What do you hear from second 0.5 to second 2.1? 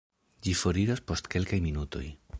foriros post kelkaj minutoj.